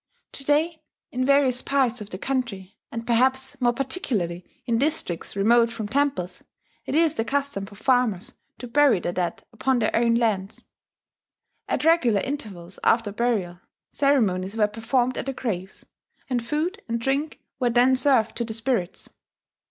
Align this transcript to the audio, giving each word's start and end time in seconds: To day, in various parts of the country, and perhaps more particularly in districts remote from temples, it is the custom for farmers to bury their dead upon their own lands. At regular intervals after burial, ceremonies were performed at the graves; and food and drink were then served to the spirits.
To 0.31 0.43
day, 0.43 0.81
in 1.11 1.27
various 1.27 1.61
parts 1.61 2.01
of 2.01 2.09
the 2.09 2.17
country, 2.17 2.75
and 2.91 3.05
perhaps 3.05 3.61
more 3.61 3.71
particularly 3.71 4.43
in 4.65 4.79
districts 4.79 5.35
remote 5.35 5.69
from 5.71 5.87
temples, 5.87 6.43
it 6.87 6.95
is 6.95 7.13
the 7.13 7.23
custom 7.23 7.67
for 7.67 7.75
farmers 7.75 8.33
to 8.57 8.67
bury 8.67 8.99
their 8.99 9.11
dead 9.11 9.43
upon 9.53 9.77
their 9.77 9.95
own 9.95 10.15
lands. 10.15 10.65
At 11.67 11.85
regular 11.85 12.21
intervals 12.21 12.79
after 12.83 13.11
burial, 13.11 13.59
ceremonies 13.91 14.57
were 14.57 14.65
performed 14.65 15.19
at 15.19 15.27
the 15.27 15.33
graves; 15.33 15.85
and 16.27 16.43
food 16.43 16.81
and 16.89 16.99
drink 16.99 17.39
were 17.59 17.69
then 17.69 17.95
served 17.95 18.35
to 18.37 18.43
the 18.43 18.55
spirits. 18.55 19.11